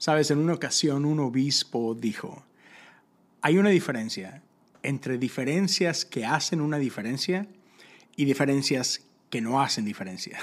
[0.00, 2.42] Sabes, en una ocasión un obispo dijo,
[3.42, 4.40] hay una diferencia
[4.82, 7.46] entre diferencias que hacen una diferencia
[8.16, 10.38] y diferencias que no hacen diferencia.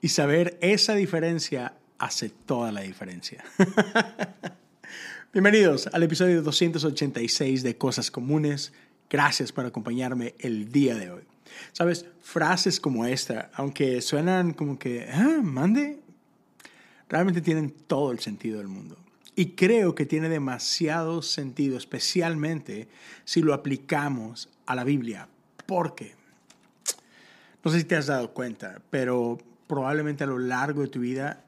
[0.00, 3.44] Y saber esa diferencia hace toda la diferencia.
[5.32, 8.72] Bienvenidos al episodio 286 de Cosas Comunes.
[9.08, 11.22] Gracias por acompañarme el día de hoy.
[11.70, 16.00] Sabes, frases como esta, aunque suenan como que, ah, mande,
[17.08, 18.96] realmente tienen todo el sentido del mundo.
[19.36, 22.88] Y creo que tiene demasiado sentido, especialmente
[23.24, 25.28] si lo aplicamos a la Biblia.
[25.66, 26.14] Porque,
[27.64, 31.44] no sé si te has dado cuenta, pero probablemente a lo largo de tu vida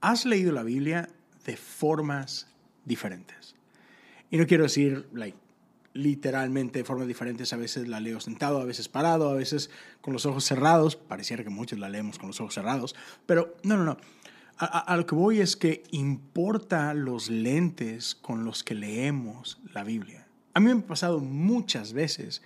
[0.00, 1.08] has leído la Biblia
[1.46, 2.48] de formas
[2.84, 3.54] diferentes.
[4.30, 5.38] Y no quiero decir, like,
[5.94, 7.52] literalmente de formas diferentes.
[7.52, 10.96] A veces la leo sentado, a veces parado, a veces con los ojos cerrados.
[10.96, 12.94] Pareciera que muchos la leemos con los ojos cerrados.
[13.26, 13.96] Pero no, no, no.
[14.56, 20.26] A, lo que voy es que importa los lentes con los que leemos la Biblia.
[20.52, 22.40] A mí me ha pasado muchas veces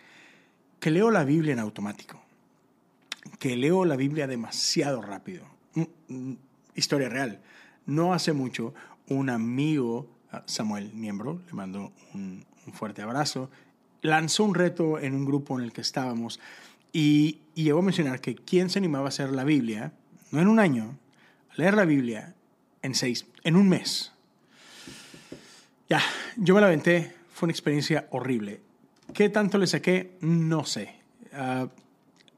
[0.81, 2.21] que leo la Biblia en automático,
[3.39, 5.45] que leo la Biblia demasiado rápido.
[5.75, 6.37] Mm, mm,
[6.75, 7.43] historia real.
[7.85, 8.73] No hace mucho,
[9.09, 10.09] un amigo,
[10.47, 13.51] Samuel, miembro, le mando un, un fuerte abrazo,
[14.01, 16.41] lanzó un reto en un grupo en el que estábamos
[16.93, 19.93] y, y llegó a mencionar que quién se animaba a hacer la Biblia,
[20.31, 20.97] no en un año,
[21.59, 22.35] leer la Biblia
[22.83, 24.13] en seis, en un mes.
[25.89, 26.01] Ya,
[26.37, 28.61] yo me la aventé, fue una experiencia horrible.
[29.13, 30.17] ¿Qué tanto le saqué?
[30.21, 30.95] No sé.
[31.33, 31.69] Ah,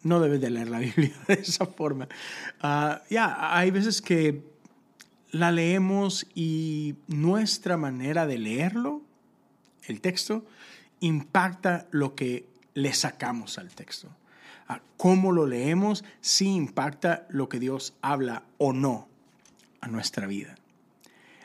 [0.05, 2.09] no debes de leer la Biblia de esa forma.
[2.63, 4.43] Ah, ya, hay veces que
[5.33, 9.03] la leemos y nuestra manera de leerlo,
[9.85, 10.47] el texto,
[11.01, 14.09] impacta lo que le sacamos al texto.
[14.67, 19.10] Ah, cómo lo leemos sí impacta lo que Dios habla o no
[19.81, 20.57] a nuestra vida.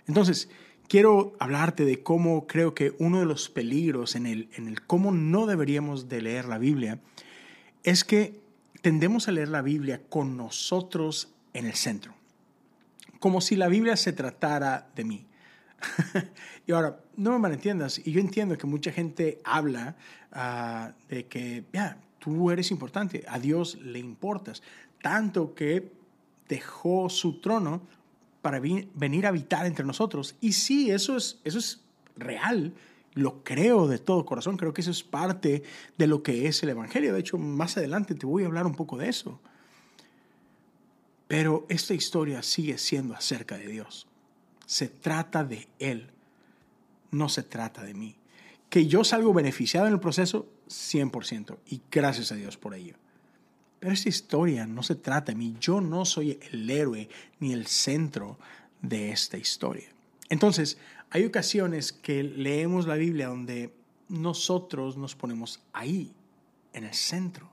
[0.07, 0.49] Entonces,
[0.87, 5.11] quiero hablarte de cómo creo que uno de los peligros en el, en el cómo
[5.11, 6.99] no deberíamos de leer la Biblia
[7.83, 8.39] es que
[8.81, 12.13] tendemos a leer la Biblia con nosotros en el centro,
[13.19, 15.25] como si la Biblia se tratara de mí.
[16.67, 19.95] y ahora, no me malentiendas, y yo entiendo que mucha gente habla
[20.31, 24.61] ah, de que, ya, tú eres importante, a Dios le importas,
[25.01, 25.91] tanto que
[26.47, 27.81] dejó su trono
[28.45, 30.35] para venir a habitar entre nosotros.
[30.39, 31.81] Y sí, eso es, eso es
[32.15, 32.75] real,
[33.15, 35.63] lo creo de todo corazón, creo que eso es parte
[35.97, 37.11] de lo que es el Evangelio.
[37.11, 39.41] De hecho, más adelante te voy a hablar un poco de eso.
[41.27, 44.05] Pero esta historia sigue siendo acerca de Dios.
[44.67, 46.11] Se trata de Él,
[47.09, 48.15] no se trata de mí.
[48.69, 52.93] Que yo salgo beneficiado en el proceso, 100%, y gracias a Dios por ello.
[53.85, 55.55] Pero historia no se trata de mí.
[55.59, 57.07] Yo no soy el héroe
[57.39, 58.39] ni el centro
[58.81, 59.87] de esta historia.
[60.27, 60.79] Entonces,
[61.11, 63.75] hay ocasiones que leemos la Biblia donde
[64.09, 66.11] nosotros nos ponemos ahí,
[66.73, 67.47] en el centro,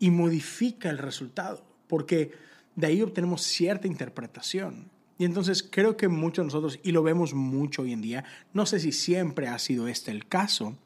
[0.00, 2.32] y modifica el resultado, porque
[2.74, 4.90] de ahí obtenemos cierta interpretación.
[5.16, 8.66] Y entonces creo que muchos de nosotros, y lo vemos mucho hoy en día, no
[8.66, 10.76] sé si siempre ha sido este el caso,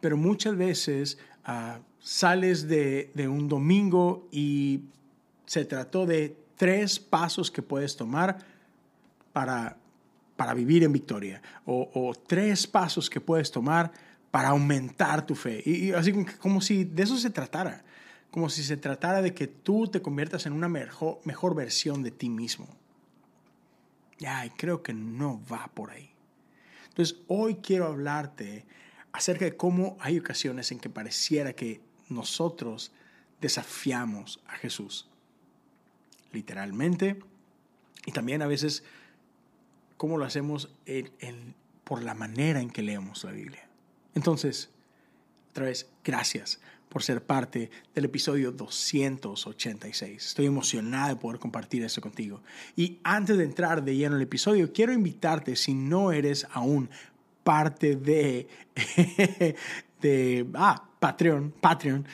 [0.00, 4.82] pero muchas veces ah, sales de, un domingo y
[5.46, 8.38] se trató de tres pasos que puedes tomar
[9.32, 9.78] para,
[10.36, 13.90] para vivir en victoria o, tres pasos que puedes tomar
[14.30, 15.62] para aumentar tu fe.
[15.64, 17.82] Y, así como si de eso se tratara,
[18.30, 22.10] como si se tratara de que tú te conviertas en una mejor, mejor versión de
[22.10, 22.68] ti mismo.
[24.18, 26.10] Ya, y creo que no va por ahí.
[26.88, 28.66] Entonces, hoy quiero hablarte
[29.10, 32.92] acerca de cómo hay ocasiones en que pareciera que nosotros
[33.40, 35.08] desafiamos a Jesús.
[36.32, 37.20] Literalmente.
[38.06, 38.84] Y también a veces
[39.96, 40.68] cómo lo hacemos
[41.84, 43.68] por la manera en que leemos la Biblia.
[44.14, 44.70] Entonces,
[45.50, 50.26] otra vez, gracias por ser parte del episodio 286.
[50.26, 52.42] Estoy emocionado de poder compartir esto contigo.
[52.76, 56.88] Y antes de entrar de lleno en el episodio, quiero invitarte, si no eres aún
[57.42, 58.48] parte de,
[60.54, 62.06] ah, Patreon, Patreon,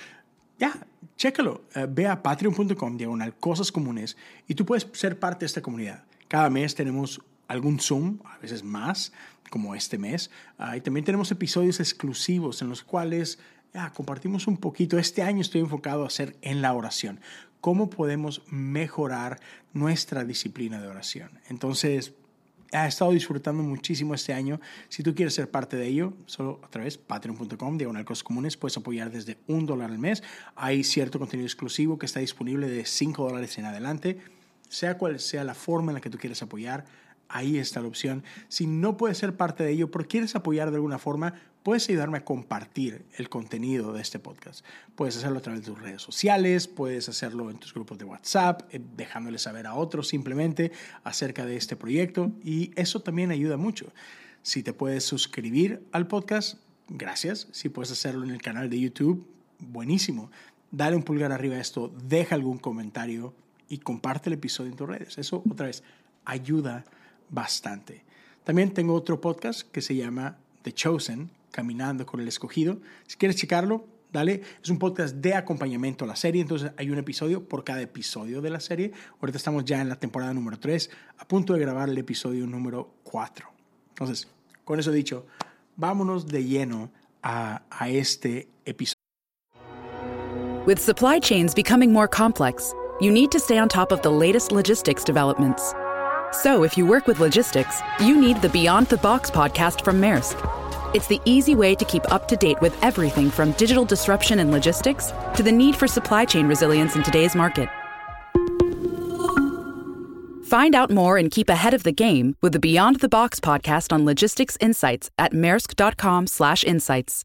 [0.59, 1.65] ya, chécalo.
[1.75, 4.17] Eh, ve a patreon.com, diagonal, cosas comunes,
[4.47, 6.05] y tú puedes ser parte de esta comunidad.
[6.29, 9.13] Cada mes tenemos algún Zoom, a veces más,
[9.51, 10.31] como este mes.
[10.59, 13.39] Ah, y también tenemos episodios exclusivos en los cuales
[13.75, 14.99] ya, compartimos un poquito.
[14.99, 17.21] Este año estoy enfocado a hacer en la oración.
[17.61, 19.41] ¿Cómo podemos mejorar
[19.73, 21.31] nuestra disciplina de oración?
[21.49, 22.15] Entonces,
[22.73, 24.61] ha estado disfrutando muchísimo este año.
[24.89, 28.77] Si tú quieres ser parte de ello, solo a través patreon.com, diagonal cosas comunes, puedes
[28.77, 30.23] apoyar desde un dólar al mes.
[30.57, 34.19] Hay cierto contenido exclusivo que está disponible de 5 dólares en adelante.
[34.69, 36.85] Sea cual sea la forma en la que tú quieres apoyar,
[37.29, 38.23] ahí está la opción.
[38.49, 42.19] Si no puedes ser parte de ello, pero quieres apoyar de alguna forma, puedes ayudarme
[42.19, 44.65] a compartir el contenido de este podcast.
[44.95, 48.63] Puedes hacerlo a través de tus redes sociales, puedes hacerlo en tus grupos de WhatsApp,
[48.73, 50.73] eh, dejándole saber a otros simplemente
[51.05, 53.93] acerca de este proyecto y eso también ayuda mucho.
[54.43, 56.59] Si te puedes suscribir al podcast,
[56.89, 57.49] gracias.
[57.53, 59.27] Si puedes hacerlo en el canal de YouTube,
[59.59, 60.31] buenísimo.
[60.71, 63.35] Dale un pulgar arriba a esto, deja algún comentario
[63.69, 65.19] y comparte el episodio en tus redes.
[65.19, 65.83] Eso otra vez
[66.25, 66.85] ayuda
[67.29, 68.05] bastante.
[68.45, 72.79] También tengo otro podcast que se llama The Chosen, Caminando con el Escogido.
[73.07, 74.43] Si quieres checarlo, dale.
[74.63, 78.41] Es un podcast de acompañamiento a la serie, entonces hay un episodio por cada episodio
[78.41, 78.93] de la serie.
[79.21, 82.95] Ahorita estamos ya en la temporada número 3, a punto de grabar el episodio número
[83.05, 83.49] 4.
[83.91, 84.29] Entonces,
[84.65, 85.27] con eso dicho,
[85.77, 86.91] vámonos de lleno
[87.23, 88.95] a, a este episodio.
[90.67, 94.53] With supply chains becoming more complex, you need to stay on top of the latest
[94.53, 95.75] logistics developments.
[96.33, 100.39] So, if you work with logistics, you need the Beyond the Box podcast from Maersk.
[100.93, 104.51] It's the easy way to keep up to date with everything from digital disruption in
[104.51, 107.69] logistics to the need for supply chain resilience in today's market.
[110.49, 113.93] Find out more and keep ahead of the game with the Beyond the Box podcast
[113.93, 117.25] on logistics insights at maersk.com/insights.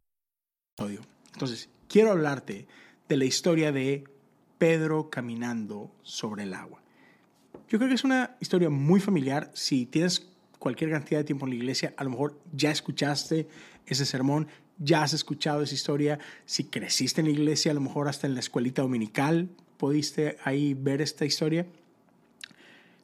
[1.33, 2.67] Entonces, quiero hablarte
[3.09, 4.03] de la historia de
[4.59, 6.81] Pedro caminando sobre el agua.
[7.67, 9.49] Yo creo que es una historia muy familiar.
[9.55, 10.29] Si tienes
[10.59, 13.47] cualquier cantidad de tiempo en la iglesia, a lo mejor ya escuchaste
[13.85, 14.47] ese sermón,
[14.77, 16.19] ya has escuchado esa historia.
[16.45, 20.73] Si creciste en la iglesia, a lo mejor hasta en la escuelita dominical pudiste ahí
[20.73, 21.65] ver esta historia.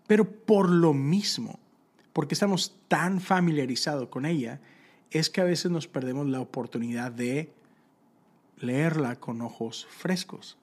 [0.07, 1.59] Pero por lo mismo,
[2.13, 4.59] porque estamos tan familiarizados con ella,
[5.11, 7.51] es que a veces nos perdemos la oportunidad de
[8.57, 10.57] leerla con ojos frescos.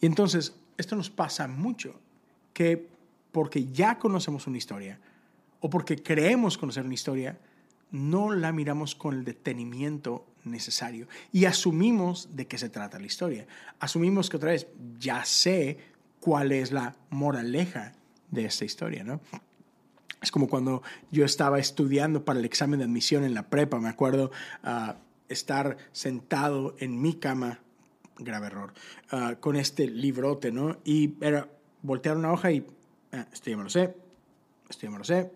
[0.00, 2.00] Y entonces, esto nos pasa mucho,
[2.52, 2.88] que
[3.30, 4.98] porque ya conocemos una historia
[5.62, 7.38] o porque creemos conocer una historia,
[7.92, 13.46] no la miramos con el detenimiento necesario y asumimos de qué se trata la historia.
[13.78, 14.66] Asumimos que otra vez
[14.98, 15.78] ya sé
[16.20, 17.92] cuál es la moraleja
[18.30, 19.20] de esta historia, ¿no?
[20.20, 23.88] Es como cuando yo estaba estudiando para el examen de admisión en la prepa, me
[23.88, 24.30] acuerdo
[24.64, 24.92] uh,
[25.28, 27.60] estar sentado en mi cama,
[28.18, 28.72] grave error,
[29.12, 30.78] uh, con este librote, ¿no?
[30.84, 31.48] Y era
[31.82, 32.66] voltear una hoja y
[33.12, 33.94] ah, esto ya me lo sé,
[34.68, 35.30] esto ya me lo sé,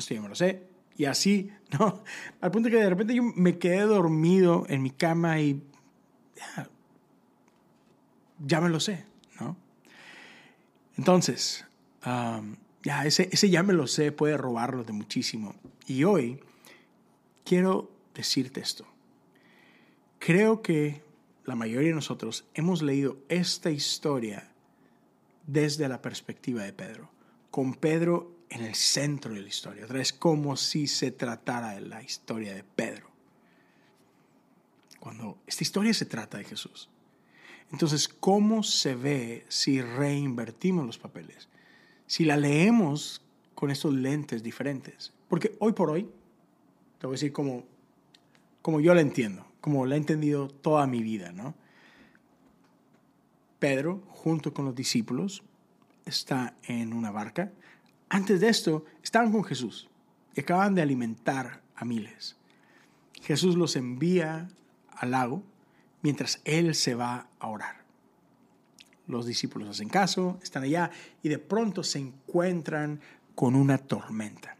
[0.00, 0.66] esto ya me lo sé.
[0.96, 2.02] Y así, ¿no?
[2.40, 5.62] Al punto que de repente yo me quedé dormido en mi cama y
[8.38, 9.04] ya, me lo sé,
[9.38, 9.56] ¿no?
[10.96, 11.66] Entonces,
[12.82, 15.54] ya ese, ese ya me lo sé puede robarlo de muchísimo.
[15.86, 16.40] Y hoy
[17.44, 18.86] quiero decirte esto.
[20.18, 21.02] Creo que
[21.44, 24.50] la mayoría de nosotros hemos leído esta historia
[25.46, 27.10] desde la perspectiva de Pedro,
[27.50, 29.84] con Pedro en el centro de la historia.
[29.84, 33.08] Otra vez, como si se tratara de la historia de Pedro.
[34.98, 36.90] Cuando esta historia se trata de Jesús.
[37.72, 41.48] Entonces, ¿cómo se ve si reinvertimos los papeles?
[42.06, 43.22] Si la leemos
[43.54, 45.12] con estos lentes diferentes.
[45.28, 46.10] Porque hoy por hoy,
[46.98, 47.64] te voy a decir como,
[48.62, 51.54] como yo la entiendo, como la he entendido toda mi vida, ¿no?
[53.60, 55.42] Pedro, junto con los discípulos,
[56.04, 57.52] está en una barca.
[58.10, 59.88] Antes de esto, estaban con Jesús
[60.34, 62.36] y acaban de alimentar a miles.
[63.22, 64.48] Jesús los envía
[64.90, 65.44] al lago
[66.02, 67.84] mientras Él se va a orar.
[69.06, 70.90] Los discípulos hacen caso, están allá
[71.22, 73.00] y de pronto se encuentran
[73.36, 74.56] con una tormenta.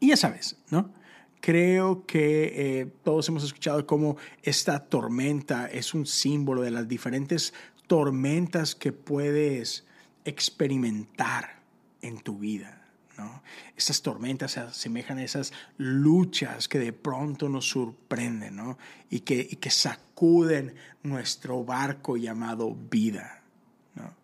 [0.00, 0.92] Y ya sabes, ¿no?
[1.40, 7.54] Creo que eh, todos hemos escuchado cómo esta tormenta es un símbolo de las diferentes
[7.86, 9.86] tormentas que puedes
[10.24, 11.59] experimentar
[12.02, 12.82] en tu vida.
[13.18, 13.42] ¿no?
[13.76, 18.78] Estas tormentas se asemejan a esas luchas que de pronto nos sorprenden ¿no?
[19.10, 23.42] y, que, y que sacuden nuestro barco llamado vida.
[23.94, 24.14] ¿no?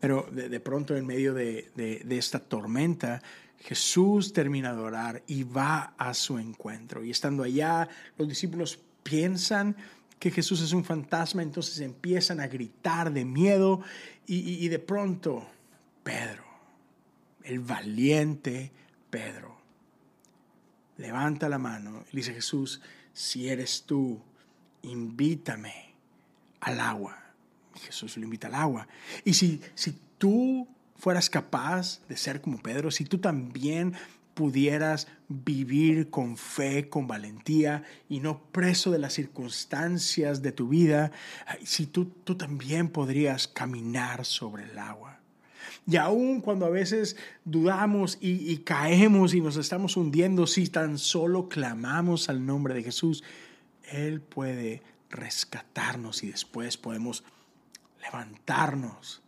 [0.00, 3.22] Pero de, de, pronto en medio de, de, de esta tormenta,
[3.58, 7.02] Jesús termina de orar y va a su encuentro.
[7.02, 7.88] Y estando allá,
[8.18, 9.76] los discípulos piensan
[10.18, 13.80] que Jesús es un fantasma, entonces empiezan a gritar de miedo
[14.26, 15.46] y, y, y de pronto
[16.02, 16.44] Pedro,
[17.44, 18.72] el valiente
[19.10, 19.56] Pedro,
[20.96, 22.80] levanta la mano y dice Jesús,
[23.12, 24.20] si eres tú,
[24.82, 25.94] invítame
[26.60, 27.18] al agua.
[27.74, 28.88] Jesús lo invita al agua.
[29.24, 33.94] Y si, si tú fueras capaz de ser como Pedro, si tú también
[34.34, 41.12] pudieras vivir con fe, con valentía y no preso de las circunstancias de tu vida,
[41.62, 45.20] si tú, tú también podrías caminar sobre el agua.
[45.86, 50.98] Y aun cuando a veces dudamos y, y caemos y nos estamos hundiendo, si tan
[50.98, 53.22] solo clamamos al nombre de Jesús,
[53.90, 57.22] Él puede rescatarnos y después podemos
[58.02, 59.22] levantarnos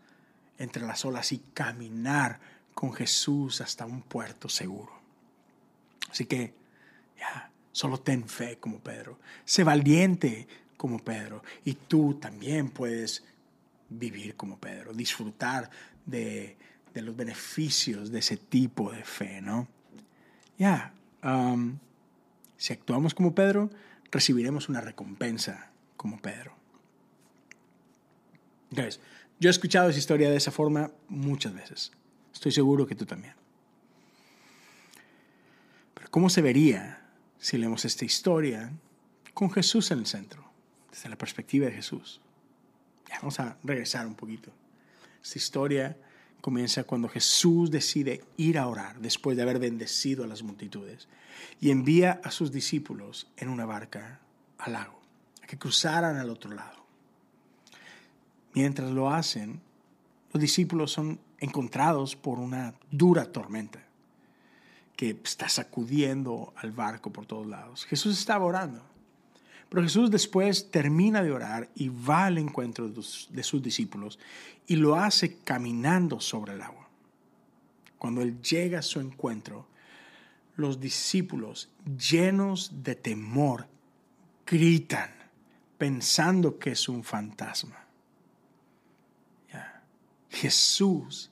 [0.58, 2.40] entre las olas y caminar
[2.75, 4.92] con Jesús hasta un puerto seguro.
[6.10, 6.54] Así que,
[7.18, 9.18] ya, solo ten fe como Pedro.
[9.44, 10.46] Sé valiente
[10.76, 11.42] como Pedro.
[11.64, 13.25] Y tú también puedes
[13.88, 15.70] vivir como Pedro, disfrutar
[16.06, 16.56] de,
[16.94, 19.68] los beneficios de ese tipo de fe, ¿no?
[20.58, 21.78] Ya, um,
[22.56, 23.68] si actuamos como Pedro,
[24.10, 26.54] recibiremos una recompensa como Pedro.
[28.70, 29.00] Entonces,
[29.38, 31.92] yo he escuchado esa historia de esa forma muchas veces.
[32.32, 33.34] Estoy seguro que tú también.
[35.94, 37.02] Pero ¿cómo se vería
[37.38, 38.72] si leemos esta historia
[39.34, 40.50] con Jesús en el centro,
[40.90, 42.20] desde la perspectiva de Jesús?
[43.08, 44.50] Ya, vamos a regresar un poquito.
[45.26, 45.97] Esta historia
[46.40, 51.09] comienza cuando Jesús decide ir a orar después de haber bendecido a las multitudes
[51.61, 54.21] y envía a sus discípulos en una barca
[54.59, 55.00] al lago,
[55.42, 56.76] a que cruzaran al otro lado.
[58.54, 59.61] Mientras lo hacen,
[60.33, 63.83] los discípulos son encontrados por una dura tormenta
[64.95, 67.85] que está sacudiendo al barco por todos lados.
[67.85, 68.80] Jesús estaba orando,
[69.68, 74.18] pero Jesús después termina de orar y va al encuentro de sus discípulos
[74.66, 76.88] y lo hace caminando sobre el agua.
[77.99, 79.66] Cuando Él llega a su encuentro,
[80.56, 83.66] los discípulos, llenos de temor,
[84.46, 85.11] gritan
[85.78, 87.82] pensando que es un fantasma.
[90.30, 91.30] Jesús,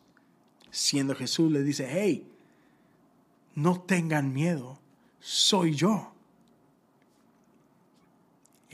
[0.71, 2.27] siendo Jesús, le dice, hey,
[3.55, 4.79] no tengan miedo,
[5.21, 6.14] soy yo.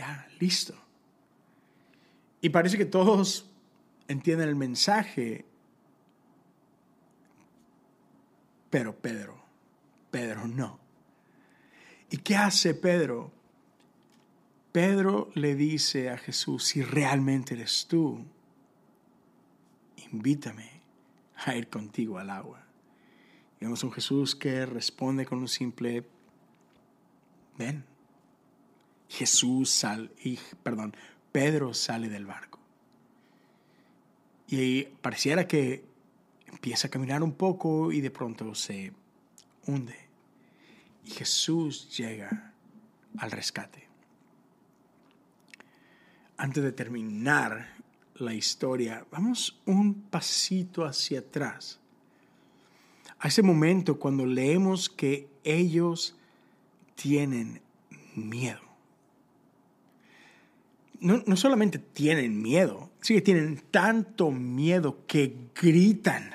[0.00, 0.72] Ya, listo.
[2.40, 3.50] Y parece que todos
[4.08, 5.44] entienden el mensaje,
[8.70, 9.44] pero Pedro,
[10.10, 10.80] Pedro no.
[12.08, 13.30] ¿Y qué hace Pedro?
[14.72, 18.24] Pedro le dice a Jesús, si realmente eres tú,
[20.10, 20.80] invítame
[21.44, 22.64] a ir contigo al agua.
[23.60, 26.06] Y vemos un Jesús que responde con un simple,
[27.58, 27.89] ven.
[29.10, 30.94] Jesús sale, y, perdón,
[31.32, 32.60] Pedro sale del barco.
[34.48, 35.84] Y pareciera que
[36.46, 38.92] empieza a caminar un poco y de pronto se
[39.66, 39.98] hunde.
[41.04, 42.52] Y Jesús llega
[43.18, 43.88] al rescate.
[46.36, 47.74] Antes de terminar
[48.14, 51.80] la historia, vamos un pasito hacia atrás.
[53.18, 56.16] A ese momento cuando leemos que ellos
[56.94, 57.60] tienen
[58.14, 58.69] miedo.
[61.00, 66.30] No, no solamente tienen miedo, sí que tienen tanto miedo que gritan.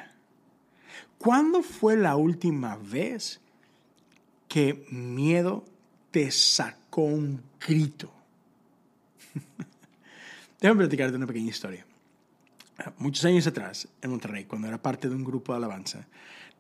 [1.18, 3.42] ¿Cuándo fue la última vez
[4.48, 5.66] que miedo
[6.12, 8.12] te sacó un grito?
[10.60, 11.86] Déjame platicarte una pequeña historia.
[12.98, 16.08] Muchos años atrás, en Monterrey, cuando era parte de un grupo de alabanza,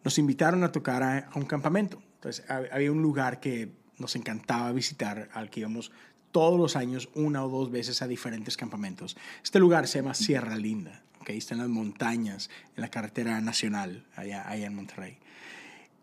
[0.03, 2.01] nos invitaron a tocar a, un campamento.
[2.15, 5.91] Entonces, había un lugar que nos encantaba visitar, al que íbamos
[6.35, 9.15] todos los años, una o dos veces a diferentes campamentos.
[9.41, 11.37] Este lugar se llama Sierra Linda, ¿okay?
[11.37, 15.17] está en las montañas, en la carretera nacional, allá, allá en Monterrey.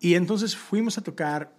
[0.01, 1.53] Y entonces fuimos a tocar,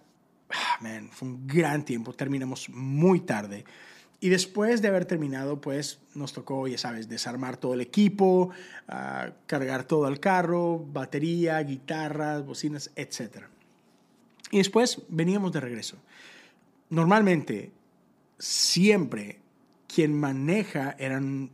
[0.50, 3.64] ah, man, fue un gran tiempo, terminamos muy tarde.
[4.18, 8.50] Y después de haber terminado, pues nos tocó, ya sabes, desarmar todo el equipo,
[8.88, 13.44] ah, cargar todo al carro, batería, guitarras, bocinas, etc.
[14.50, 15.96] Y después veníamos de regreso.
[16.90, 17.70] Normalmente,
[18.44, 19.40] siempre
[19.86, 21.50] quien maneja era mi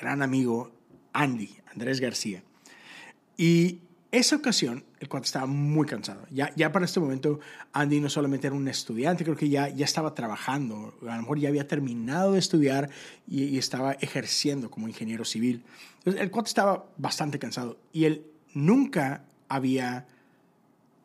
[0.00, 0.72] gran amigo
[1.12, 2.42] Andy, Andrés García.
[3.36, 3.80] Y
[4.10, 6.26] esa ocasión, el cual estaba muy cansado.
[6.30, 7.38] Ya, ya para este momento,
[7.72, 11.38] Andy no solamente era un estudiante, creo que ya, ya estaba trabajando, a lo mejor
[11.38, 12.90] ya había terminado de estudiar
[13.28, 15.62] y, estaba ejerciendo como ingeniero civil.
[15.98, 20.06] Entonces, el cual estaba bastante cansado y él nunca había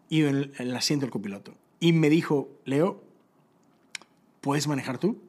[0.10, 1.54] ido en el, asiento del copiloto.
[1.80, 3.04] Y me dijo, Leo,
[4.42, 5.22] ¿puedes manejar tú?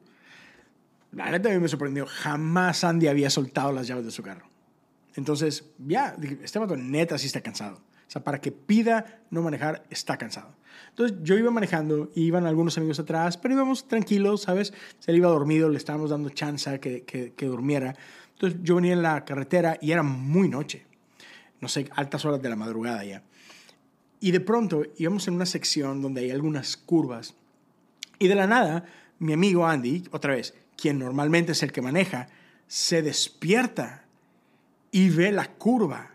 [1.11, 2.05] La neta a me sorprendió.
[2.07, 4.47] Jamás Andy había soltado las llaves de su carro.
[5.15, 7.77] Entonces, ya, este vato neta sí está cansado.
[7.77, 10.55] O sea, para que pida no manejar, está cansado.
[10.89, 14.73] Entonces, yo iba manejando y iban algunos amigos atrás, pero íbamos tranquilos, ¿sabes?
[14.99, 17.95] Se iba dormido, le estábamos dando chance que, que durmiera.
[18.33, 20.85] Entonces, yo venía en la carretera y era muy noche.
[21.61, 23.23] No sé, altas horas de la madrugada ya.
[24.19, 27.35] Y de pronto íbamos en una sección donde hay algunas curvas.
[28.19, 28.85] Y de la nada,
[29.19, 32.27] mi amigo Andy, otra vez, quien normalmente es el que maneja,
[32.67, 34.05] se despierta
[34.91, 36.11] y ve la curva.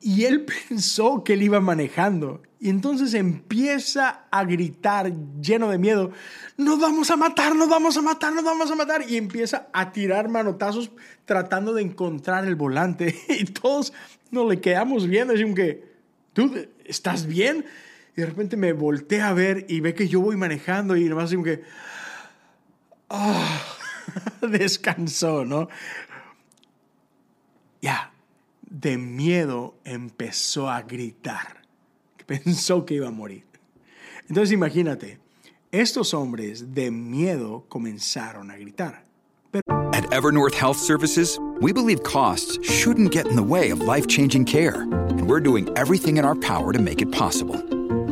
[0.00, 2.42] Y él pensó que él iba manejando.
[2.58, 6.12] Y entonces empieza a gritar lleno de miedo,
[6.58, 9.08] nos vamos a matar, nos vamos a matar, nos vamos a matar.
[9.08, 10.90] Y empieza a tirar manotazos
[11.24, 13.18] tratando de encontrar el volante.
[13.28, 13.92] Y todos
[14.30, 15.84] nos le quedamos viendo, así que,
[16.34, 17.64] ¿tú estás bien?
[18.16, 21.30] Y de repente me voltea a ver y ve que yo voy manejando y nomás
[21.30, 21.62] como que,
[23.08, 23.62] ah,
[24.42, 25.68] descansó, ¿no?
[27.80, 28.12] Ya,
[28.68, 31.60] de miedo empezó a gritar
[32.30, 33.42] pensó que iba a morir.
[34.28, 35.18] Entonces imagínate,
[35.72, 39.04] estos hombres de miedo comenzaron a gritar.
[39.92, 44.82] At Evernorth Health Services, we believe costs shouldn't get in the way of life-changing care,
[44.82, 47.58] and we're doing everything in our power to make it possible.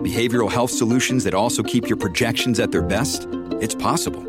[0.09, 3.27] Behavioral health solutions that also keep your projections at their best?
[3.61, 4.25] It's possible.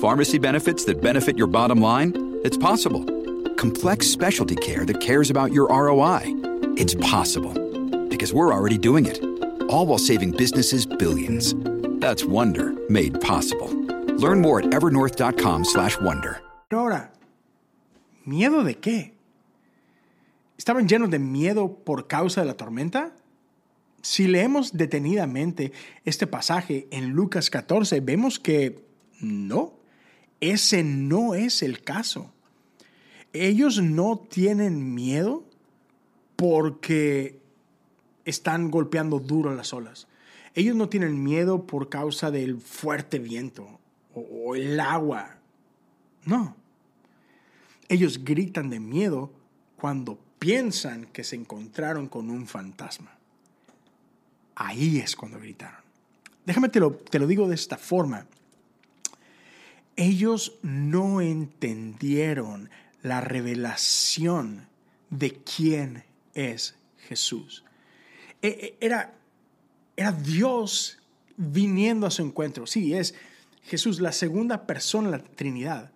[0.00, 2.38] Pharmacy benefits that benefit your bottom line?
[2.44, 3.04] It's possible.
[3.56, 6.22] Complex specialty care that cares about your ROI?
[6.76, 7.52] It's possible
[8.06, 9.18] because we're already doing it.
[9.68, 11.52] All while saving businesses billions.
[12.00, 13.70] That's Wonder made possible.
[14.22, 16.42] Learn more at evernorth.com/wonder.
[16.70, 17.10] Ahora,
[18.24, 19.14] ¿miedo de qué?
[20.56, 23.16] ¿Estaban llenos de miedo por causa de la tormenta?
[24.08, 25.70] Si leemos detenidamente
[26.06, 28.82] este pasaje en Lucas 14, vemos que
[29.20, 29.74] no,
[30.40, 32.32] ese no es el caso.
[33.34, 35.44] Ellos no tienen miedo
[36.36, 37.38] porque
[38.24, 40.08] están golpeando duro las olas.
[40.54, 43.78] Ellos no tienen miedo por causa del fuerte viento
[44.14, 45.36] o, el agua.
[46.24, 46.56] No.
[47.90, 49.30] Ellos gritan de miedo
[49.76, 53.17] cuando piensan que se encontraron con un fantasma.
[54.60, 55.80] Ahí es cuando gritaron.
[56.44, 58.26] Déjame te lo, te lo digo de esta forma.
[59.94, 62.68] Ellos no entendieron
[63.02, 64.66] la revelación
[65.10, 66.74] de quién es
[67.06, 67.64] Jesús.
[68.42, 69.14] E, e, era,
[69.96, 70.98] era Dios
[71.36, 72.66] viniendo a su encuentro.
[72.66, 73.14] Sí, es
[73.62, 75.92] Jesús, la segunda persona de la Trinidad,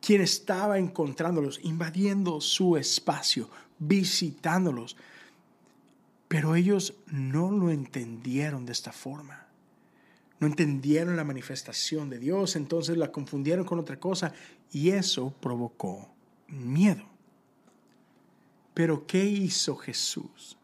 [0.00, 4.96] quien estaba encontrándolos, invadiendo su espacio, visitándolos.
[6.30, 9.48] Pero ellos no lo entendieron de esta forma.
[10.38, 14.32] No entendieron la manifestación de Dios, entonces la confundieron con otra cosa
[14.70, 16.08] y eso provocó
[16.46, 17.04] miedo.
[18.74, 20.56] Pero ¿qué hizo Jesús?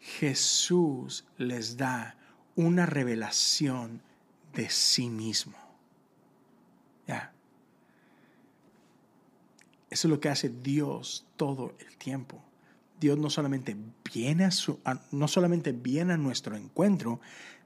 [0.00, 2.16] Jesús les da
[2.56, 4.00] una revelación
[4.54, 5.58] de sí mismo.
[9.90, 12.42] Eso es lo que hace Dios todo el tiempo.
[13.02, 13.76] Dios no solamente
[14.14, 17.20] viene a, no solamente viene a nuestro encuentro,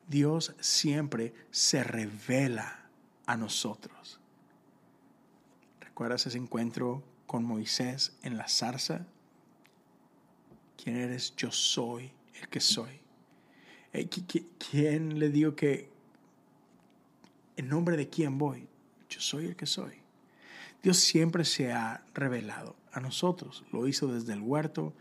[0.09, 2.87] Dios siempre se revela
[3.27, 4.19] a nosotros.
[5.79, 9.05] ¿Recuerdas ese encuentro con Moisés en la zarza?
[10.83, 11.37] ¿Quién eres?
[11.37, 12.99] Yo soy el que soy.
[13.93, 14.09] Eh,
[14.71, 15.91] ¿Quién le digo que
[17.59, 18.69] en nombre de quién voy?
[19.11, 19.97] Yo soy el que soy.
[20.83, 23.65] Dios siempre se ha revelado a nosotros.
[23.71, 24.95] Lo hizo desde el huerto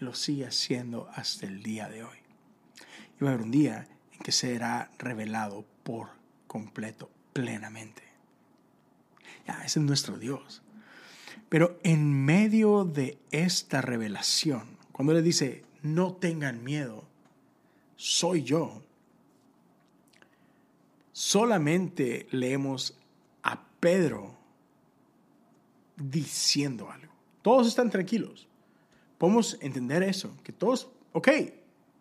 [0.00, 2.18] lo sigue haciendo hasta el día de hoy.
[3.18, 6.08] Y va a haber un día en que será revelado por
[6.46, 8.02] completo, plenamente.
[9.46, 10.62] Ya, ese es nuestro Dios.
[11.48, 17.04] Pero en medio de esta revelación, cuando le dice, no tengan miedo,
[17.96, 18.82] soy yo.
[21.12, 22.96] Solamente leemos
[23.42, 24.34] a Pedro
[25.96, 27.12] diciendo algo.
[27.42, 28.49] Todos están tranquilos.
[29.20, 31.28] Podemos entender eso, que todos, ok,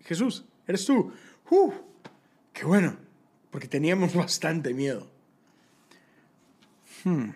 [0.06, 1.12] Jesús, eres tú.
[1.52, 1.74] Uh,
[2.54, 2.96] qué bueno,
[3.52, 5.06] porque teníamos bastante miedo.
[7.04, 7.32] Hmm.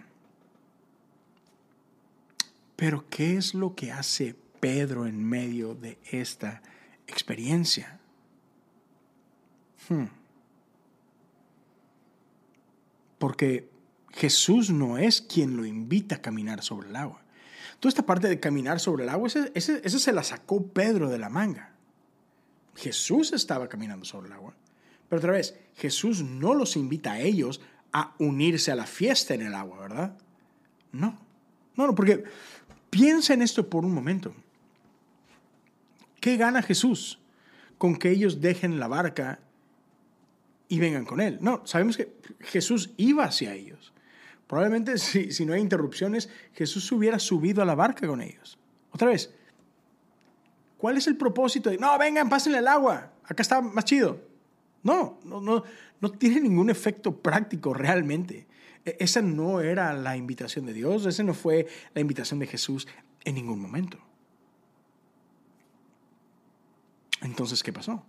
[2.78, 6.62] Pero ¿qué es lo que hace Pedro en medio de esta
[7.06, 8.00] experiencia?
[9.90, 10.06] Hmm.
[13.20, 13.70] Porque
[14.14, 17.23] Jesús no es quien lo invita a caminar sobre el agua.
[17.84, 21.28] Toda esta parte de caminar sobre el agua, esa se la sacó Pedro de la
[21.28, 21.74] manga.
[22.78, 24.54] Jesús estaba caminando sobre el agua.
[25.10, 27.60] Pero otra vez, Jesús no los invita a ellos
[27.92, 30.18] a unirse a la fiesta en el agua, ¿verdad?
[30.94, 31.20] No.
[31.76, 32.24] No, no, porque
[32.90, 34.34] piensa en esto por un momento.
[36.22, 37.20] ¿Qué gana Jesús
[37.78, 39.42] con que ellos dejen la barca
[40.70, 41.38] y vengan con Él?
[41.42, 43.93] No, sabemos que Jesús iba hacia ellos.
[44.54, 48.60] Probablemente si, no hay interrupciones, Jesús hubiera subido a la barca con ellos.
[48.92, 49.34] Otra vez,
[50.78, 54.22] ¿cuál es el propósito de, no, vengan, pásenle el agua, acá está más chido?
[54.84, 55.64] No, no, no,
[56.00, 58.46] no tiene ningún efecto práctico realmente.
[58.86, 62.88] E, esa no era la invitación de Dios, esa no fue la invitación de Jesús
[63.24, 63.98] en ningún momento.
[67.24, 68.06] Entonces, ¿qué pasó?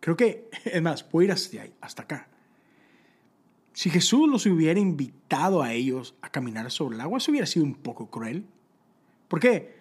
[0.00, 2.28] Creo que, es más, voy a ir hasta, hasta acá.
[3.72, 7.64] Si Jesús los hubiera invitado a ellos a caminar sobre el agua, eso hubiera sido
[7.64, 8.44] un poco cruel.
[9.28, 9.74] ¿Por qué?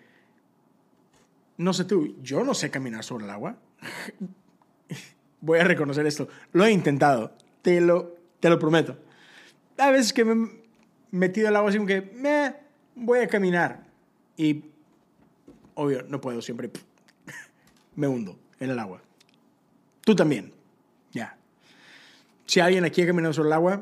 [1.57, 3.57] No sé tú, yo no sé caminar sobre el agua.
[5.41, 6.29] Voy a reconocer esto.
[6.53, 8.97] Lo he intentado, te lo, te lo prometo.
[9.77, 10.49] A veces que me he
[11.11, 12.55] metido al agua así como que, me
[12.95, 13.85] voy a caminar.
[14.37, 14.65] Y,
[15.75, 16.71] obvio, no puedo siempre.
[17.95, 19.01] Me hundo en el agua.
[20.01, 20.53] Tú también.
[21.11, 21.37] Ya.
[22.51, 23.81] Si alguien aquí ha caminado sobre el agua,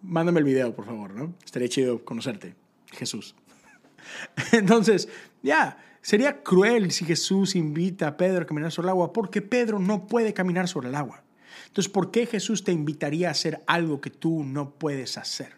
[0.00, 1.34] mándame el video, por favor, ¿no?
[1.44, 2.54] Estaría chido conocerte,
[2.90, 3.34] Jesús.
[4.52, 5.10] Entonces,
[5.42, 9.78] ya, sería cruel si Jesús invita a Pedro a caminar sobre el agua, porque Pedro
[9.78, 11.22] no puede caminar sobre el agua.
[11.66, 15.52] Entonces, ¿por qué Jesús te invitaría a hacer algo que tú no puedes hacer?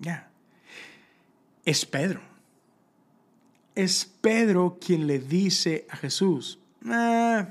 [0.00, 0.28] Ya.
[1.64, 2.20] Es Pedro.
[3.76, 7.46] Es Pedro quien le dice a Jesús, ah,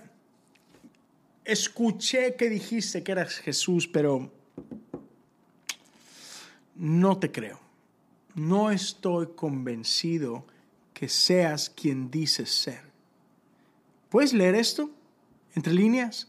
[1.47, 4.31] escuché que dijiste que eras Jesús, pero
[6.75, 7.59] no te creo.
[8.35, 10.45] No estoy convencido
[10.93, 12.81] que seas quien dices ser.
[14.09, 14.91] ¿Puedes leer esto
[15.55, 16.27] entre líneas?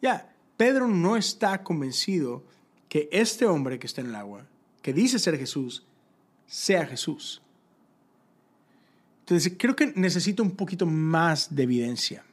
[0.00, 2.42] Ya, Pedro no está convencido
[2.88, 4.46] que este hombre que está en el agua,
[4.82, 5.84] que dice ser Jesús,
[6.46, 7.42] sea Jesús.
[9.20, 12.24] Entonces, creo que necesito un poquito más de evidencia.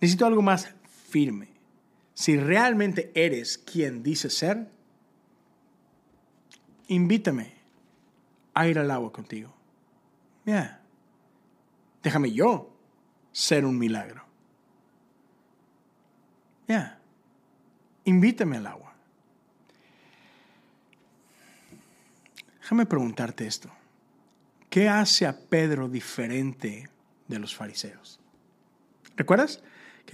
[0.00, 0.68] Necesito algo más
[1.14, 1.46] firme.
[2.12, 4.68] Si realmente eres quien dice ser,
[6.88, 7.52] invítame
[8.52, 9.54] a ir al agua contigo.
[10.44, 10.80] Ya.
[12.02, 12.76] Déjame yo
[13.30, 14.24] ser un milagro.
[16.66, 16.98] Ya.
[18.02, 18.92] Invítame al agua.
[22.60, 23.70] Déjame preguntarte esto.
[24.68, 26.90] ¿Qué hace a Pedro diferente
[27.28, 28.18] de los fariseos?
[29.14, 29.62] ¿Recuerdas?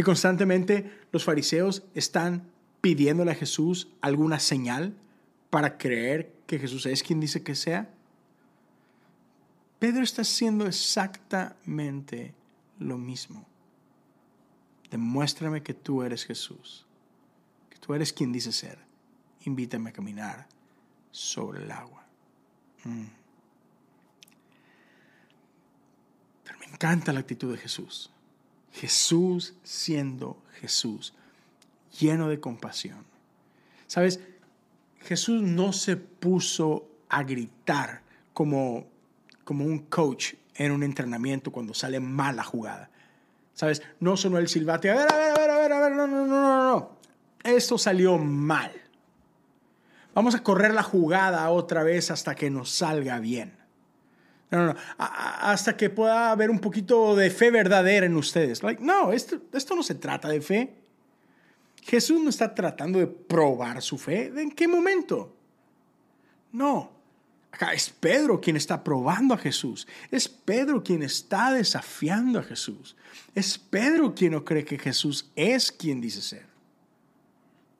[0.00, 4.96] Que constantemente los fariseos están pidiéndole a Jesús alguna señal
[5.50, 7.92] para creer que Jesús es quien dice que sea?
[9.78, 12.32] Pedro está haciendo exactamente
[12.78, 13.46] lo mismo.
[14.90, 16.86] Demuéstrame que tú eres Jesús,
[17.68, 18.78] que tú eres quien dice ser.
[19.44, 20.48] Invítame a caminar
[21.10, 22.06] sobre el agua.
[22.84, 23.04] Mm.
[26.44, 28.10] Pero me encanta la actitud de Jesús.
[28.72, 31.14] Jesús siendo Jesús,
[31.98, 33.04] lleno de compasión.
[33.86, 34.20] Sabes,
[35.00, 38.02] Jesús no se puso a gritar
[38.32, 38.86] como,
[39.44, 42.90] como un coach en un entrenamiento cuando sale mal la jugada.
[43.54, 43.82] ¿Sabes?
[43.98, 46.06] No sonó el silbate, a ver, a ver, a ver, a ver, a ver, no,
[46.06, 46.96] no, no, no, no.
[47.42, 48.72] Esto salió mal.
[50.14, 53.59] Vamos a correr la jugada otra vez hasta que nos salga bien.
[54.50, 54.76] No, no, no.
[54.98, 58.62] hasta que pueda haber un poquito de fe verdadera en ustedes.
[58.80, 60.74] no, esto, esto no se trata de fe.
[61.82, 64.32] Jesús no está tratando de probar su fe.
[64.36, 65.34] ¿En qué momento?
[66.52, 66.90] No.
[67.52, 69.86] Acá es Pedro quien está probando a Jesús.
[70.10, 72.96] Es Pedro quien está desafiando a Jesús.
[73.34, 76.46] Es Pedro quien no cree que Jesús es quien dice ser.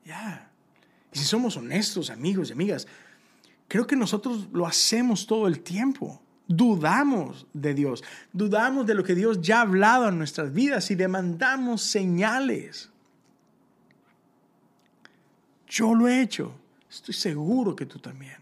[0.05, 0.51] Ya.
[1.13, 2.87] Y si somos honestos, amigos y amigas,
[3.69, 6.21] creo que nosotros lo hacemos todo el tiempo
[6.51, 10.97] dudamos de Dios, dudamos de lo que Dios ya ha hablado en nuestras vidas y
[10.97, 12.91] demandamos señales.
[15.69, 16.53] Yo lo he hecho,
[16.91, 18.39] estoy seguro que tú también.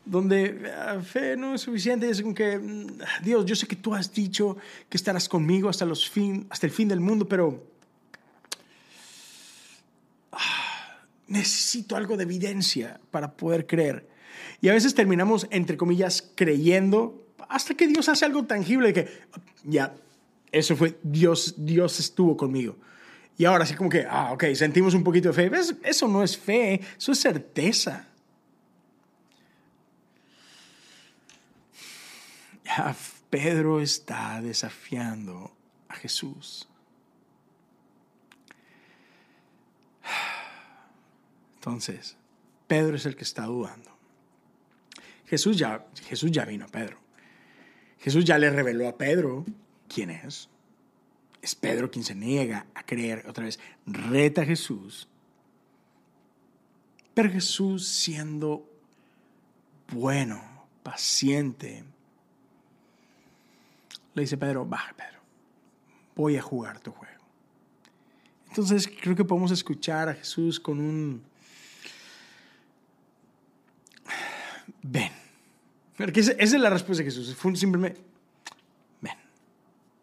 [0.05, 3.93] Donde ah, fe no es suficiente, es como que, mm, Dios, yo sé que tú
[3.93, 4.57] has dicho
[4.89, 7.67] que estarás conmigo hasta el fin del mundo, pero
[10.31, 14.12] ah, necesito algo de evidencia para poder creer.
[14.61, 19.09] Y a veces terminamos, entre comillas, creyendo hasta que Dios hace algo tangible que,
[19.65, 19.95] ya,
[20.51, 22.77] eso fue, Dios, Dios estuvo conmigo.
[23.37, 25.51] Y ahora sí como que, ah, ok, sentimos un poquito de fe.
[25.83, 28.09] Eso no es fe, eso es certeza.
[33.31, 35.57] Pedro está desafiando
[35.89, 36.69] a Jesús.
[41.55, 42.17] Entonces,
[42.67, 43.91] Pedro es el que está dudando.
[45.33, 46.99] Jesús ya, Jesús ya vino a Pedro.
[48.01, 49.47] Jesús ya le reveló a Pedro
[49.89, 50.51] quién es.
[51.41, 53.59] Es Pedro quien se niega a creer otra vez.
[53.87, 55.09] Reta a Jesús.
[57.15, 58.69] Pero Jesús siendo
[59.93, 61.83] bueno, paciente,
[64.13, 65.21] le dice Pedro, baja Pedro,
[66.15, 67.25] voy a jugar tu juego.
[68.49, 71.23] Entonces creo que podemos escuchar a Jesús con un,
[74.83, 75.22] ven,
[76.05, 77.35] esa es la respuesta de Jesús.
[77.35, 78.01] Fue simplemente,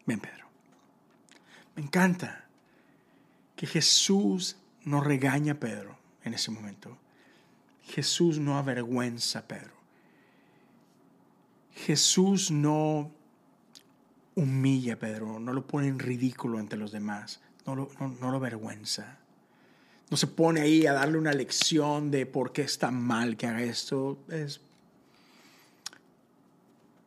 [0.06, 0.46] Ven, Pedro.
[1.76, 2.46] Me encanta
[3.54, 6.98] que Jesús no regaña a Pedro en ese momento.
[7.84, 9.72] Jesús no avergüenza a Pedro.
[11.74, 13.10] Jesús no
[14.34, 18.36] humilla a Pedro, no lo pone en ridículo ante los demás, no lo, no, lo
[18.36, 19.18] avergüenza.
[20.10, 23.62] No se pone ahí a darle una lección de por qué está mal que haga
[23.62, 24.18] esto.
[24.28, 24.60] Es,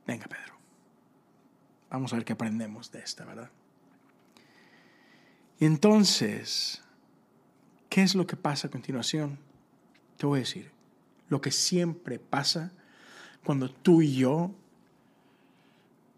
[0.06, 0.56] venga Pedro,
[1.90, 3.50] vamos a ver qué aprendemos de esta, ¿verdad?
[5.60, 6.82] Y entonces,
[7.90, 9.40] ¿qué es lo que pasa a continuación?
[10.18, 10.72] Te voy a decir,
[11.30, 12.72] lo que siempre pasa
[13.44, 14.52] cuando tú y yo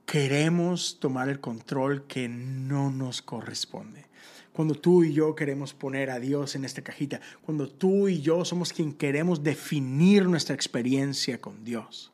[0.06, 4.06] queremos tomar el control que no nos corresponde.
[4.54, 8.46] Cuando tú y yo queremos poner a Dios en esta cajita, cuando tú y yo
[8.46, 12.14] somos quien queremos definir nuestra experiencia con Dios.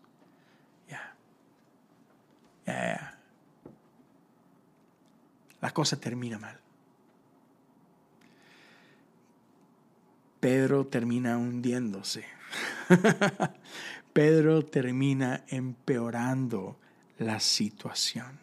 [5.62, 6.60] La cosa termina mal.
[10.40, 12.26] Pedro termina hundiéndose.
[14.14, 16.80] Pedro termina empeorando
[17.20, 18.40] la situación.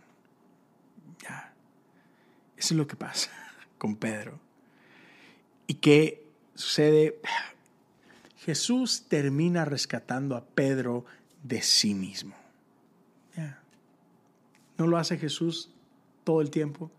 [1.20, 1.52] Ya.
[2.56, 3.30] Eso es lo que pasa
[3.78, 4.38] con Pedro.
[5.66, 7.20] ¿Y qué sucede?
[8.36, 11.04] Jesús termina rescatando a Pedro
[11.42, 12.36] de sí mismo.
[13.36, 13.60] Ya.
[14.78, 15.70] ¿No lo hace Jesús
[16.24, 16.90] todo el tiempo?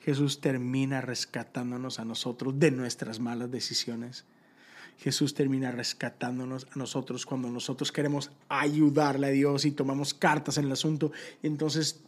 [0.00, 4.24] Jesús termina rescatándonos a nosotros de nuestras malas decisiones.
[4.98, 10.64] Jesús termina rescatándonos a nosotros cuando nosotros queremos ayudarle a Dios y tomamos cartas en
[10.64, 11.12] el asunto.
[11.42, 12.00] entonces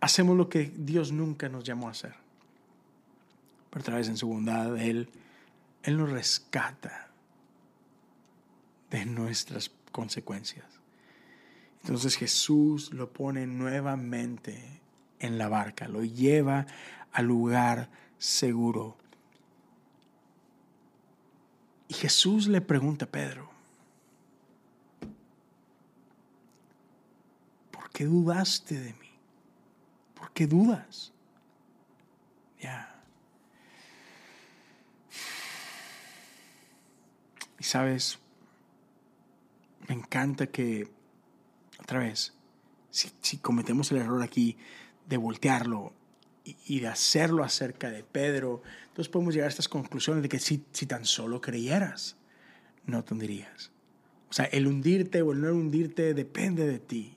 [0.00, 2.14] hacemos lo que Dios nunca nos llamó a hacer.
[3.70, 5.08] Pero otra vez en su bondad, Él,
[5.82, 7.10] Él nos rescata
[8.90, 10.79] de nuestras consecuencias.
[11.82, 14.80] Entonces Jesús lo pone nuevamente
[15.18, 16.66] en la barca, lo lleva
[17.12, 18.96] al lugar seguro.
[21.88, 23.50] Y Jesús le pregunta a Pedro,
[27.70, 29.10] ¿por qué dudaste de mí?
[30.14, 31.12] ¿Por qué dudas?
[32.60, 33.02] Ya.
[37.58, 38.18] Y sabes,
[39.88, 40.88] me encanta que,
[41.90, 42.32] otra vez,
[42.92, 44.56] si, cometemos el error aquí
[45.08, 45.92] de voltearlo
[46.44, 50.64] y, de hacerlo acerca de Pedro, entonces podemos llegar a estas conclusiones de que si,
[50.70, 52.14] si tan solo creyeras,
[52.86, 53.72] no te hundirías.
[54.28, 57.16] O sea, el hundirte o el no hundirte depende de ti.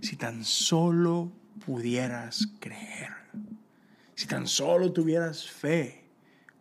[0.00, 1.32] Si tan solo
[1.66, 3.10] pudieras creer,
[4.14, 6.04] si tan solo tuvieras fe,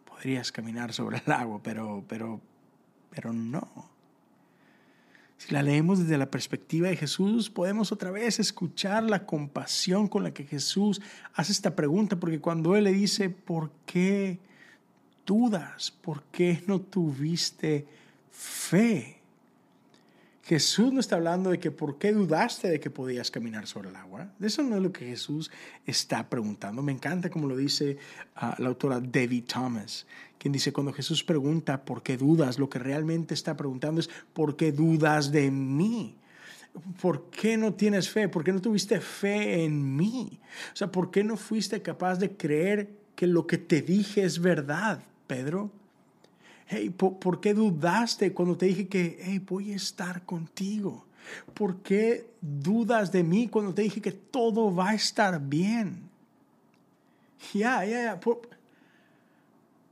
[0.06, 2.42] podrías caminar sobre el agua, pero, pero,
[3.12, 3.96] pero no.
[5.38, 10.24] Si la leemos desde la perspectiva de Jesús, podemos otra vez escuchar la compasión con
[10.24, 11.02] la que Jesús
[11.34, 14.40] hace esta pregunta, porque cuando Él le dice, ¿por qué
[15.26, 15.92] dudas?
[15.92, 17.86] ¿Por qué no tuviste
[18.32, 19.17] fe?
[20.48, 23.98] Jesús no está hablando de que por qué dudaste de que podías caminar sobre el
[23.98, 24.32] agua.
[24.40, 25.52] Eso no es lo que Jesús
[25.86, 26.82] está preguntando.
[26.82, 27.98] Me encanta como lo dice
[28.38, 30.08] ah, la autora Debbie Thomas,
[30.38, 34.56] quien dice, cuando Jesús pregunta por qué dudas, lo que realmente está preguntando es, ¿por
[34.56, 36.16] qué dudas de mí?
[37.02, 38.30] ¿Por qué no tienes fe?
[38.30, 40.40] ¿Por qué no tuviste fe en mí?
[40.72, 44.40] O sea, ¿por qué no fuiste capaz de creer que lo que te dije es
[44.40, 45.72] verdad, Pedro?
[46.70, 51.06] Hey, ¿por, qué dudaste cuando te dije que hey, voy a estar contigo?
[51.54, 56.10] ¿Por qué dudas de mí cuando te dije que todo va a estar bien?
[57.54, 58.20] Ya, ya, ya.
[58.20, 58.42] ¿Por,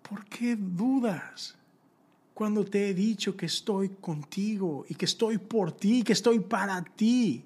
[0.07, 1.55] ¿Por qué dudas
[2.33, 6.83] cuando te he dicho que estoy contigo y que estoy por ti, que estoy para
[6.83, 7.43] ti?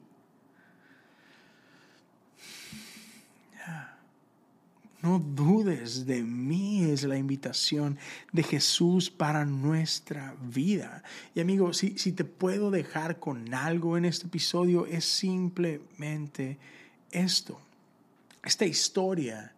[5.02, 7.98] No dudes de mí, es la invitación
[8.34, 11.04] de Jesús para nuestra vida.
[11.34, 16.58] Y amigo, si, si te puedo dejar con algo en este episodio, es simplemente
[17.12, 17.62] esto.
[18.44, 19.54] Esta historia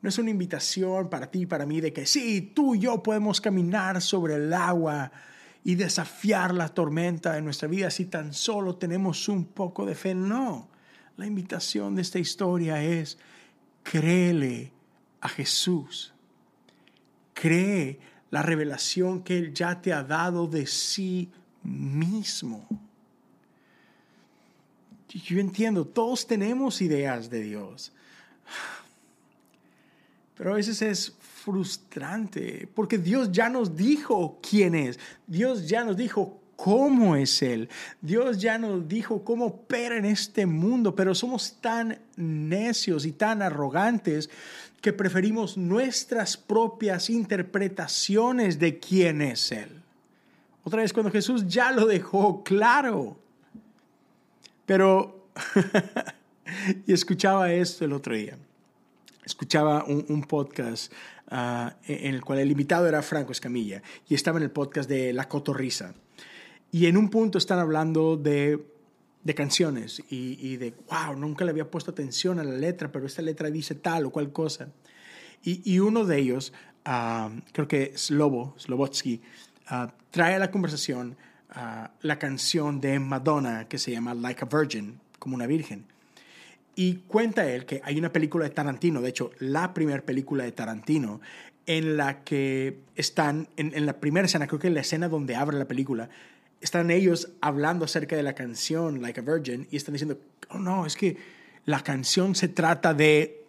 [0.00, 3.04] no es una invitación para ti y para mí de que sí, tú y yo
[3.04, 5.12] podemos caminar sobre el agua
[5.62, 10.12] y desafiar la tormenta de nuestra vida si tan solo tenemos un poco de fe.
[10.16, 10.68] No,
[11.16, 13.16] la invitación de esta historia es
[13.82, 14.72] créele
[15.20, 16.12] a Jesús.
[17.34, 17.98] Cree
[18.30, 21.30] la revelación que Él ya te ha dado de sí
[21.62, 22.66] mismo.
[25.08, 27.92] Yo entiendo, todos tenemos ideas de Dios,
[30.34, 35.96] pero a veces es frustrante porque Dios ya nos dijo quién es, Dios ya nos
[35.96, 37.68] dijo cómo es Él.
[38.00, 43.42] Dios ya nos dijo cómo opera en este mundo, pero somos tan necios y tan
[43.42, 44.30] arrogantes
[44.80, 49.82] que preferimos nuestras propias interpretaciones de quién es Él.
[50.62, 53.16] Otra vez cuando Jesús ya lo dejó claro.
[54.64, 55.26] Pero,
[56.86, 58.38] y escuchaba esto el otro día.
[59.24, 60.92] Escuchaba un, podcast
[61.28, 65.12] ah, en el cual el invitado era Franco Escamilla y estaba en el podcast de
[65.12, 65.92] La Cotorrisa.
[66.74, 68.64] Y en un punto están hablando de,
[69.22, 73.04] de canciones y, y, de, wow, nunca le había puesto atención a la letra, pero
[73.04, 74.70] esta letra dice tal o cual cosa.
[75.44, 76.54] Y, y uno de ellos,
[76.86, 79.20] uh, creo que Slobo, Slobotsky,
[79.70, 81.18] uh, trae a la conversación
[81.54, 85.84] uh, la canción de Madonna que se llama Like a Virgin, como una virgen.
[86.74, 90.52] Y cuenta él que hay una película de Tarantino, de hecho, la primera película de
[90.52, 91.20] Tarantino,
[91.66, 95.36] en la que están, en, en la primera escena, creo que en la escena donde
[95.36, 96.08] abre la película,
[96.62, 100.18] están ellos hablando acerca de la canción Like a Virgin y están diciendo,
[100.50, 101.16] oh no, es que
[101.66, 103.44] la canción se trata de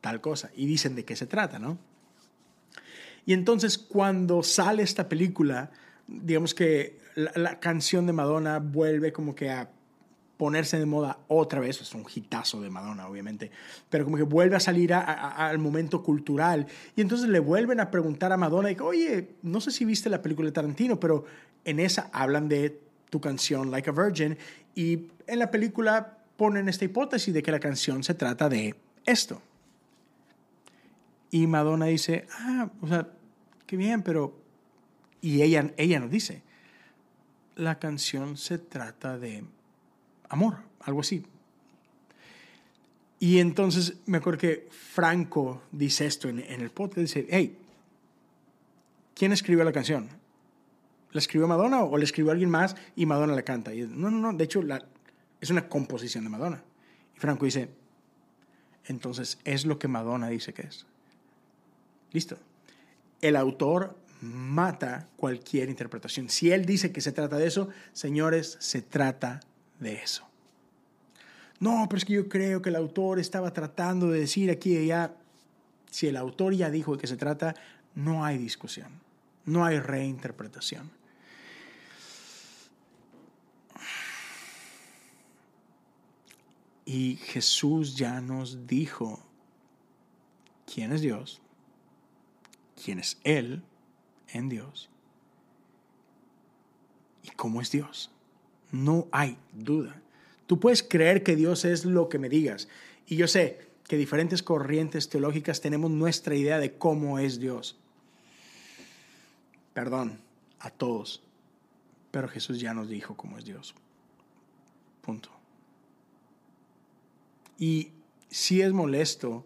[0.00, 0.50] tal cosa.
[0.54, 1.78] Y dicen de qué se trata, ¿no?
[3.26, 5.70] Y entonces cuando sale esta película,
[6.06, 9.70] digamos que la, canción de Madonna vuelve como que a
[10.44, 13.50] ponerse de moda otra vez, es un hitazo de Madonna, obviamente,
[13.88, 16.66] pero como que vuelve a salir al momento cultural.
[16.94, 20.20] Y entonces le vuelven a preguntar a Madonna, y, oye, no sé si viste la
[20.20, 21.24] película de Tarantino, pero
[21.64, 22.78] en esa hablan de
[23.08, 24.36] tu canción Like a Virgin,
[24.74, 28.74] y en la película ponen esta hipótesis de que la canción se trata de
[29.06, 29.40] esto.
[31.30, 33.08] Y Madonna dice, ah, o sea,
[33.66, 34.38] qué bien, pero...
[35.22, 36.42] Y ella, ella nos dice,
[37.56, 39.44] la canción se trata de
[40.28, 41.24] amor, algo así.
[43.18, 47.56] Y entonces me acuerdo que Franco dice esto en, el podcast, dice, hey,
[49.14, 50.08] ¿quién escribió la canción?
[51.12, 53.72] ¿La escribió Madonna o la escribió alguien más y Madonna la canta?
[53.72, 54.62] Y, no, no, no, de hecho
[55.40, 56.62] es una composición de Madonna.
[57.16, 57.70] Y Franco dice,
[58.86, 60.86] entonces es lo que Madonna dice que es.
[62.12, 62.36] Listo.
[63.20, 66.28] El autor mata cualquier interpretación.
[66.28, 69.40] Si él dice que se trata de eso, señores, se trata
[69.80, 70.26] de eso.
[71.60, 74.90] No, pero es que yo creo que el autor estaba tratando de decir aquí y
[74.90, 75.14] allá.
[75.90, 77.54] Si el autor ya dijo de que se trata,
[77.94, 79.00] no hay discusión,
[79.44, 80.90] no hay reinterpretación.
[86.84, 89.24] Y Jesús ya nos dijo
[90.66, 91.40] quién es Dios,
[92.82, 93.62] quién es Él
[94.28, 94.90] en Dios
[97.22, 98.13] y cómo es Dios.
[98.74, 100.02] No hay duda.
[100.48, 102.66] Tú puedes creer que Dios es lo que me digas.
[103.06, 107.76] Y yo sé que diferentes corrientes teológicas tenemos nuestra idea de cómo es Dios.
[109.74, 110.18] Perdón
[110.58, 111.22] a todos.
[112.10, 113.76] Pero Jesús ya nos dijo cómo es Dios.
[115.02, 115.30] Punto.
[117.58, 117.92] Y
[118.28, 119.44] si es molesto,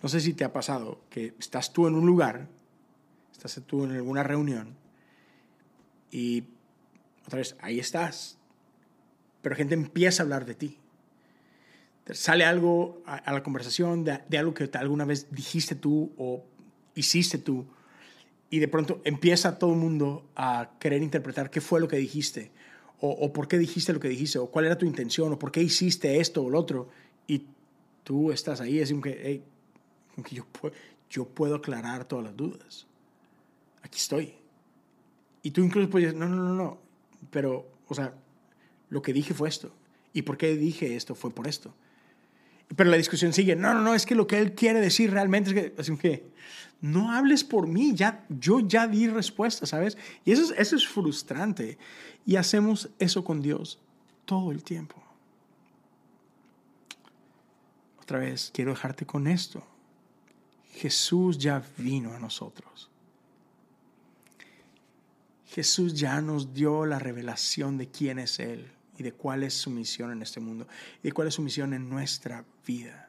[0.00, 2.46] no sé si te ha pasado, que estás tú en un lugar,
[3.32, 4.76] estás tú en alguna reunión
[6.12, 6.44] y
[7.26, 8.39] otra vez, ahí estás,
[9.42, 10.78] pero gente empieza a hablar de ti.
[12.12, 16.44] Sale algo a, la conversación de, algo que alguna vez dijiste tú o
[16.94, 17.66] hiciste tú
[18.50, 22.50] y de pronto empieza todo el mundo a querer interpretar qué fue lo que dijiste
[23.02, 25.62] o, por qué dijiste lo que dijiste o cuál era tu intención o por qué
[25.62, 26.88] hiciste esto o lo otro
[27.26, 27.46] y
[28.04, 29.42] tú estás ahí, es como que, hey,
[30.14, 30.74] como que yo, puedo,
[31.08, 32.86] yo puedo aclarar todas las dudas.
[33.82, 34.34] Aquí estoy.
[35.42, 36.78] Y tú incluso puedes decir, no, no, no, no,
[37.30, 38.12] pero, o sea,
[38.90, 39.72] lo que dije fue esto.
[40.12, 41.14] ¿Y por qué dije esto?
[41.14, 41.72] Fue por esto.
[42.76, 43.56] Pero la discusión sigue.
[43.56, 46.30] No, no, no, es que lo que él quiere decir realmente es que, así que
[46.80, 49.96] no hables por mí, ya, yo ya di respuesta, ¿sabes?
[50.24, 51.78] Y eso es, eso es frustrante.
[52.26, 53.80] Y hacemos eso con Dios
[54.24, 54.96] todo el tiempo.
[58.00, 59.64] Otra vez, quiero dejarte con esto.
[60.74, 62.90] Jesús ya vino a nosotros.
[65.46, 68.70] Jesús ya nos dio la revelación de quién es Él
[69.00, 70.68] y de cuál es su misión en este mundo
[71.02, 73.08] y de cuál es su misión en nuestra vida.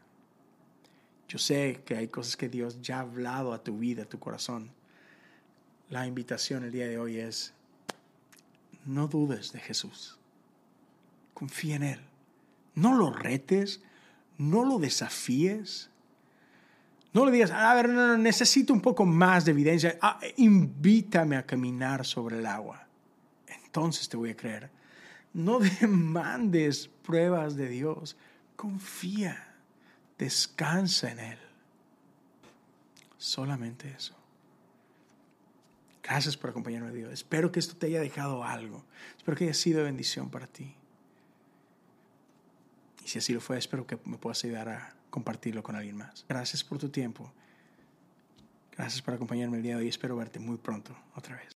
[1.28, 4.18] Yo sé que hay cosas que Dios ya ha hablado a tu vida, a tu
[4.18, 4.72] corazón.
[5.90, 7.54] La invitación el día de hoy es,
[8.86, 10.18] no dudes de Jesús.
[11.34, 12.00] Confía en Él.
[12.74, 13.82] No lo retes,
[14.38, 15.90] no lo desafíes.
[17.12, 19.98] No le digas, a ver, no, no, necesito un poco más de evidencia.
[20.02, 22.88] Ah, invítame a caminar sobre el agua.
[23.66, 24.81] Entonces te voy a creer.
[25.34, 28.18] No demandes pruebas de Dios.
[28.56, 29.56] Confía,
[30.18, 31.40] descansa en Él.
[33.18, 34.16] Solamente eso.
[36.04, 37.12] Gracias por acompañarme, Dios.
[37.12, 38.84] Espero que esto te haya dejado algo.
[39.18, 40.76] Espero que haya sido bendición para ti.
[43.04, 46.26] Y si así lo fue, espero que me puedas ayudar a compartirlo con alguien más.
[46.28, 47.32] Gracias por tu tiempo.
[48.76, 49.88] Gracias por acompañarme el día de hoy.
[49.88, 51.50] Espero verte muy pronto otra vez.